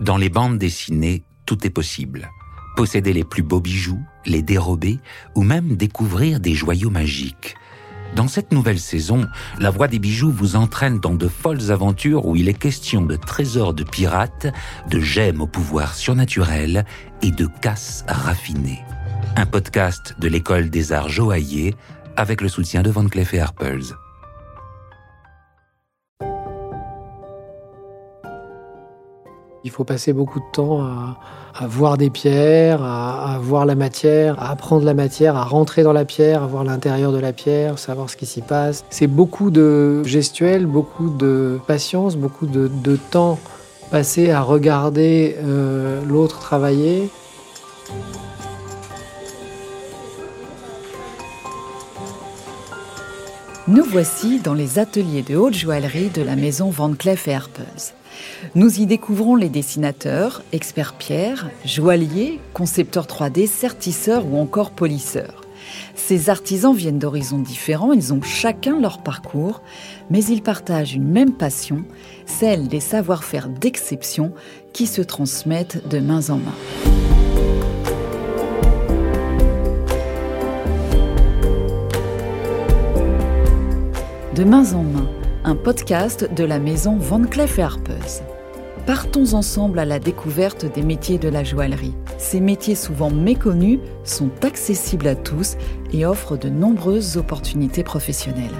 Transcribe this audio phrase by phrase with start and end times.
[0.00, 2.30] Dans les bandes dessinées, tout est possible.
[2.74, 4.98] Posséder les plus beaux bijoux, les dérober
[5.34, 7.54] ou même découvrir des joyaux magiques.
[8.16, 9.26] Dans cette nouvelle saison,
[9.58, 13.14] la voix des bijoux vous entraîne dans de folles aventures où il est question de
[13.14, 14.46] trésors de pirates,
[14.88, 16.86] de gemmes au pouvoir surnaturel
[17.20, 18.80] et de casses raffinées.
[19.36, 21.74] Un podcast de l'école des arts joailliers
[22.16, 23.94] avec le soutien de Van Cleef et.
[29.70, 34.50] Il faut passer beaucoup de temps à, voir des pierres, à, voir la matière, à
[34.50, 38.10] apprendre la matière, à rentrer dans la pierre, à voir l'intérieur de la pierre, savoir
[38.10, 38.84] ce qui s'y passe.
[38.90, 43.38] C'est beaucoup de gestuels, beaucoup de patience, beaucoup de, temps
[43.92, 47.08] passé à regarder euh, l'autre travailler.
[53.68, 57.94] Nous voici dans les ateliers de haute joaillerie de la maison Van Cleef Arpels.
[58.54, 65.42] Nous y découvrons les dessinateurs, experts pierre, joailliers, concepteurs 3D, sertisseurs ou encore polisseurs.
[65.94, 69.62] Ces artisans viennent d'horizons différents, ils ont chacun leur parcours,
[70.10, 71.84] mais ils partagent une même passion,
[72.26, 74.32] celle des savoir-faire d'exception
[74.72, 76.54] qui se transmettent de main en main.
[84.34, 85.08] De main en main,
[85.44, 88.24] un podcast de la maison Van Cleef Arpels.
[88.92, 91.94] Partons ensemble à la découverte des métiers de la joaillerie.
[92.18, 95.54] Ces métiers souvent méconnus sont accessibles à tous
[95.92, 98.50] et offrent de nombreuses opportunités professionnelles.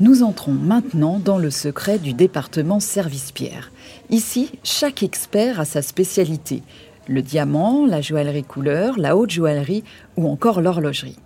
[0.00, 3.70] Nous entrons maintenant dans le secret du département Service Pierre.
[4.10, 6.64] Ici, chaque expert a sa spécialité
[7.08, 9.84] le diamant, la joaillerie couleur, la haute joaillerie
[10.16, 11.18] ou encore l'horlogerie.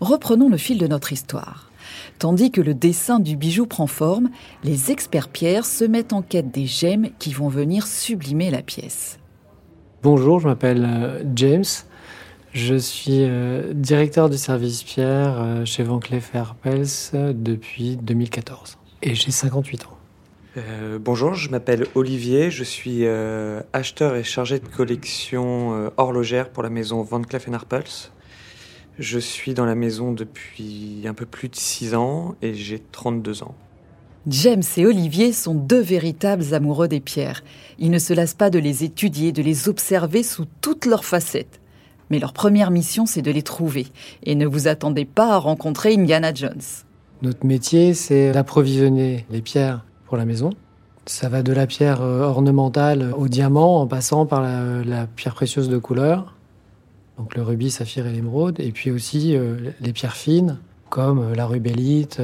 [0.00, 1.70] Reprenons le fil de notre histoire.
[2.18, 4.30] Tandis que le dessin du bijou prend forme,
[4.64, 9.18] les experts pierres se mettent en quête des gemmes qui vont venir sublimer la pièce.
[10.02, 11.64] Bonjour, je m'appelle euh, James.
[12.52, 16.86] Je suis euh, directeur du service pierre euh, chez Van Cleef Arpels
[17.34, 19.97] depuis 2014 et j'ai 58 ans.
[20.58, 26.50] Euh, bonjour, je m'appelle Olivier, je suis euh, acheteur et chargé de collection euh, horlogère
[26.50, 28.10] pour la maison Van Cleef Arpels.
[28.98, 33.44] Je suis dans la maison depuis un peu plus de 6 ans et j'ai 32
[33.44, 33.54] ans.
[34.26, 37.44] James et Olivier sont deux véritables amoureux des pierres.
[37.78, 41.60] Ils ne se lassent pas de les étudier, de les observer sous toutes leurs facettes.
[42.10, 43.86] Mais leur première mission, c'est de les trouver.
[44.24, 46.60] Et ne vous attendez pas à rencontrer Indiana Jones.
[47.22, 50.50] Notre métier, c'est d'approvisionner les pierres pour la maison.
[51.06, 55.68] Ça va de la pierre euh, ornementale au diamant en passant par la, pierre précieuse
[55.68, 56.34] de couleur,
[57.18, 60.58] donc le rubis, saphir et l'émeraude, et puis aussi euh, les pierres fines
[60.88, 62.20] comme euh, la rubellite,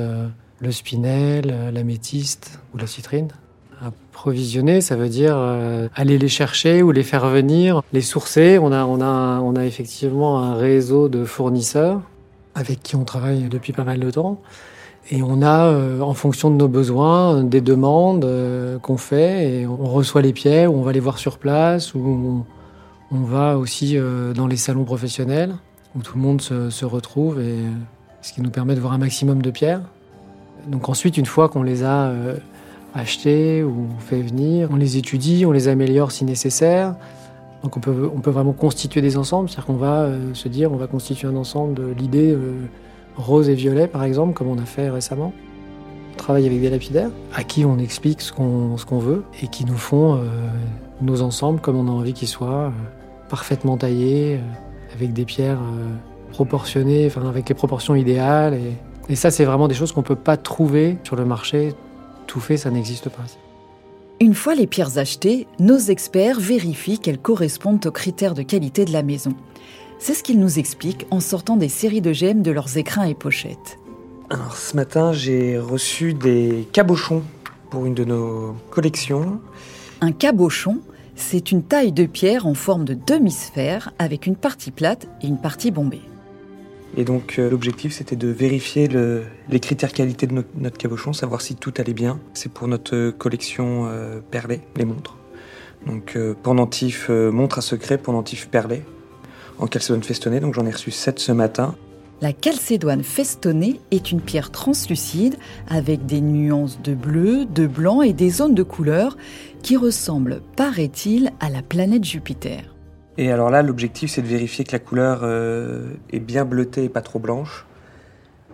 [0.60, 3.28] le spinel, l'améthyste ou la citrine.
[3.82, 5.36] Approvisionner, ça veut dire
[5.94, 8.58] aller les chercher ou les faire venir, les sourcer.
[8.58, 12.00] On a effectivement un réseau de fournisseurs
[12.54, 14.40] avec qui on travaille depuis pas mal de temps.
[15.10, 19.66] Et on a, euh, en fonction de nos besoins, des demandes euh, qu'on fait et
[19.66, 22.44] on reçoit les pierres ou on va les voir sur place ou
[23.10, 25.54] on, va aussi euh, dans les salons professionnels
[25.94, 27.59] où tout le monde se, retrouve et
[28.22, 29.82] ce qui nous permet de voir un maximum de pierres.
[30.66, 32.12] Donc ensuite, une fois qu'on les a
[32.94, 36.97] achetées ou fait venir, on les étudie, on les améliore si nécessaire.
[37.62, 40.76] Donc on peut, on peut vraiment constituer des ensembles, c'est-à-dire qu'on va se dire, on
[40.76, 42.37] va constituer un ensemble de l'idée
[43.16, 45.32] rose et violet, par exemple, comme on a fait récemment.
[46.14, 49.76] On travaille avec des lapidaires à qui on explique ce qu'on veut et qui nous
[49.76, 50.20] font euh,
[51.00, 52.70] nos ensembles comme on a envie qu'ils soient, euh,
[53.28, 55.58] parfaitement taillés, euh, avec des pierres
[56.30, 58.54] proportionnées, enfin avec les proportions idéales.
[58.54, 61.75] Et, et ça, c'est vraiment des choses qu'on ne peut pas trouver sur le marché.
[62.28, 63.22] Tout fait, ça n'existe pas.
[64.20, 68.92] Une fois les pierres achetées, nos experts vérifient qu'elles correspondent aux critères de qualité de
[68.92, 69.34] la maison.
[69.99, 73.14] C'est ce qu'ils nous expliquent en sortant des séries de gemmes de leurs écrins et
[73.14, 73.79] pochettes.
[74.31, 77.23] Alors ce matin, j'ai reçu des cabochons
[77.70, 79.41] pour une de nos collections.
[80.00, 80.81] Un cabochon,
[81.17, 85.38] c'est une taille de pierre en forme de demi-sphère avec une partie plate et une
[85.38, 86.02] partie bombée.
[86.97, 88.88] Et donc euh, l'objectif c'était de vérifier
[89.49, 92.20] les critères qualité de notre, cabochon, savoir si tout allait bien.
[92.35, 95.17] C'est pour notre collection euh, perlée, les montres.
[95.87, 98.82] Donc euh, pendentif montre à secret, pendentif perlé
[99.58, 101.74] en calcédoine festonnée, donc j'en ai reçu 7 ce matin.
[102.20, 105.36] La calcédoine festonnée est une pierre translucide
[105.68, 109.16] avec des nuances de bleu, de blanc et des zones de couleur
[109.62, 112.74] qui ressemblent, paraît-il, à la planète Jupiter.
[113.18, 116.88] Et alors là, l'objectif, c'est de vérifier que la couleur euh, est bien bleutée et
[116.88, 117.66] pas trop blanche.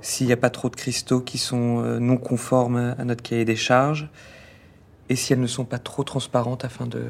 [0.02, 3.44] S'il n'y a pas trop de cristaux qui sont euh, non conformes à notre cahier
[3.44, 4.08] des charges.
[5.08, 7.04] Et si elles ne sont pas trop transparentes afin de,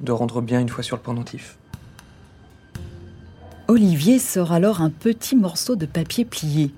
[0.00, 1.58] de rendre bien une fois sur le pendentif.
[3.66, 6.74] Olivier sort alors un petit morceau de papier plié.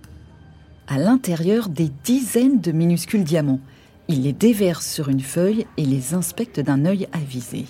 [0.86, 3.58] À l'intérieur, des dizaines de minuscules diamants.
[4.06, 7.64] Il les déverse sur une feuille et les inspecte d'un œil avisé.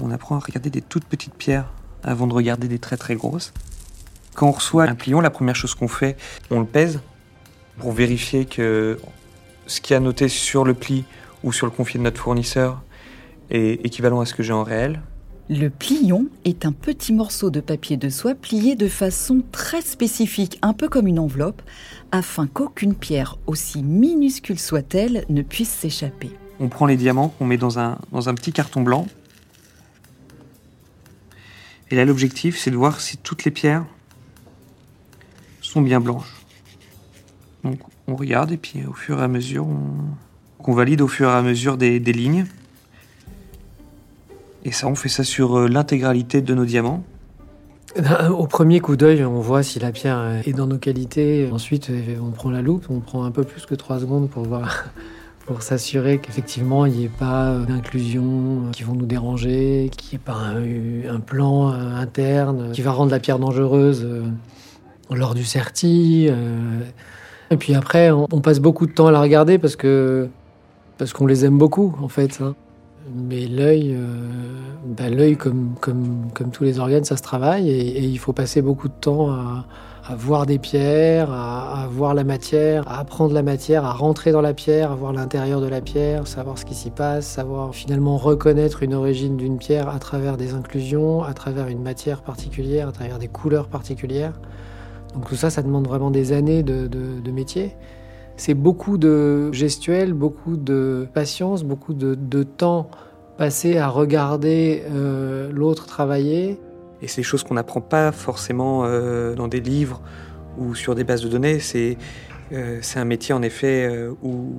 [0.00, 1.72] On apprend à regarder des toutes petites pierres
[2.04, 3.52] avant de regarder des très très grosses.
[4.36, 6.16] Quand on reçoit un pliant, la première chose qu'on fait,
[6.48, 7.00] on le pèse
[7.78, 9.00] pour vérifier que
[9.66, 11.04] ce qui a noté sur le pli
[11.42, 12.84] ou sur le confier de notre fournisseur
[13.50, 15.02] est équivalent à ce que j'ai en réel.
[15.50, 20.58] Le plion est un petit morceau de papier de soie plié de façon très spécifique,
[20.62, 21.60] un peu comme une enveloppe,
[22.12, 26.30] afin qu'aucune pierre, aussi minuscule soit-elle, ne puisse s'échapper.
[26.60, 29.06] On prend les diamants qu'on met dans un, dans un petit carton blanc.
[31.90, 33.84] Et là, l'objectif, c'est de voir si toutes les pierres
[35.60, 36.40] sont bien blanches.
[37.64, 41.34] Donc, on regarde et puis au fur et à mesure, on, valide au fur et
[41.34, 42.46] à mesure des lignes.
[44.64, 47.04] Et ça, on fait ça sur euh, l'intégralité de nos diamants.
[47.98, 51.48] Euh, au premier coup d'œil, on voit si la pierre est dans nos qualités.
[51.52, 54.44] Ensuite, euh, on prend la loupe, on prend un peu plus que 3 secondes pour
[54.44, 54.86] voir,
[55.46, 60.24] pour s'assurer qu'effectivement il n'y ait pas d'inclusion qui vont nous déranger, qu'il n'y ait
[60.24, 64.08] pas un, plan interne qui va rendre la pierre dangereuse
[65.10, 66.30] lors du serti.
[67.50, 70.28] Et puis après, on, passe beaucoup de temps à la regarder parce que
[70.96, 72.40] parce qu'on les aime beaucoup en fait.
[73.12, 74.06] Mais l'œil, euh,
[74.86, 78.88] bah, l'œil comme, comme, tous les organes, ça se travaille et, il faut passer beaucoup
[78.88, 79.66] de temps à,
[80.16, 84.54] voir des pierres, à, voir la matière, à apprendre la matière, à rentrer dans la
[84.54, 88.82] pierre, à voir l'intérieur de la pierre, savoir ce qui s'y passe, savoir finalement reconnaître
[88.82, 93.18] une origine d'une pierre à travers des inclusions, à travers une matière particulière, à travers
[93.18, 94.34] des couleurs particulières.
[95.14, 97.74] Donc tout ça, ça demande vraiment des années de métier.
[98.36, 102.88] C'est beaucoup de gestuels, beaucoup de patience, beaucoup de, temps
[103.38, 106.58] passé à regarder euh, l'autre travailler.
[107.00, 110.00] Et c'est des choses qu'on n'apprend pas forcément euh, dans des livres
[110.58, 111.60] ou sur des bases de données.
[111.60, 111.96] C'est
[112.52, 114.52] euh, un métier en effet où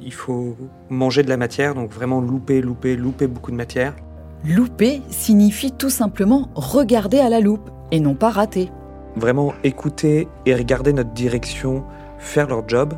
[0.00, 0.56] il faut
[0.88, 3.94] manger de la matière, donc vraiment louper, louper, louper beaucoup de matière.
[4.44, 8.70] Louper signifie tout simplement regarder à la loupe et non pas rater.
[9.16, 11.84] Vraiment écouter et regarder notre direction
[12.18, 12.94] faire leur job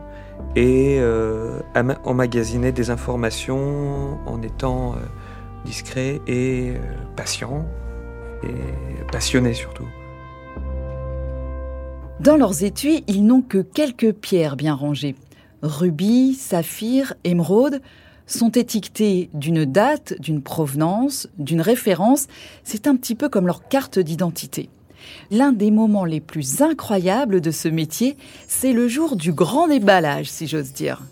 [0.56, 1.60] et euh,
[2.04, 4.96] emmagasiner des informations en étant euh,
[5.64, 6.78] discret et euh,
[7.16, 7.66] patient
[8.44, 9.86] et passionné surtout.
[12.20, 15.16] Dans leurs étuis, ils n'ont que quelques pierres bien rangées.
[15.62, 17.80] Rubis, saphir, émeraude
[18.26, 22.26] sont étiquetés d'une date, d'une provenance, d'une référence.
[22.62, 24.68] C'est un petit peu comme leur carte d'identité.
[25.30, 28.16] L'un des moments les plus incroyables de ce métier,
[28.46, 31.02] c'est le jour du grand déballage, si j'ose dire.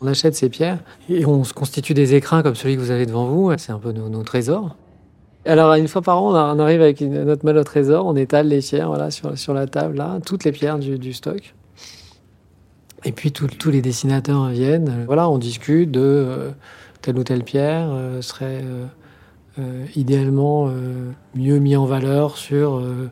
[0.00, 0.78] On achète ces pierres
[1.08, 3.52] et on se constitue des écrins comme celui que vous avez devant vous.
[3.58, 4.76] C'est un peu nos, trésors.
[5.44, 8.60] Alors, une fois par an, on arrive avec notre malle au trésor, on étale les
[8.60, 11.54] pierres voilà, sur, la table, là, toutes les pierres du, stock.
[13.04, 15.04] Et puis, tous les dessinateurs viennent.
[15.06, 16.50] Voilà, on discute de euh,
[17.02, 18.86] telle ou telle pierre euh, serait euh,
[19.94, 23.10] idéalement euh, mieux mis en valeur sur euh,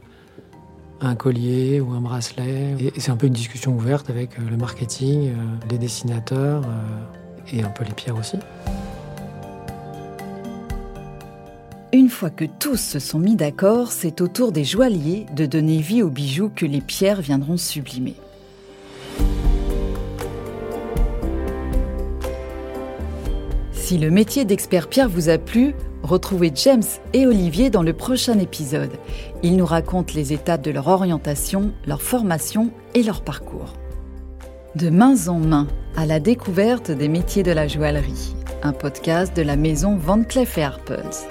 [1.01, 2.77] un collier ou un bracelet.
[2.81, 5.33] Et c'est un peu une discussion ouverte avec le marketing,
[5.71, 6.63] les dessinateurs
[7.53, 8.39] et un peu les pierres aussi.
[11.93, 15.79] Une fois que tous se sont mis d'accord, c'est au tour des joailliers de donner
[15.79, 18.17] vie aux bijoux que les pierres viendront sublimer.
[23.87, 28.37] Si le métier d'expert pierre vous a plu, Retrouvez James et Olivier dans le prochain
[28.41, 28.91] épisode.
[29.45, 33.75] Ils nous racontent les étapes de leur orientation, leur formation et leur parcours.
[34.75, 39.43] De main en main, à la découverte des métiers de la joaillerie, un podcast de
[39.43, 41.29] la maison Van Cleef Arpels.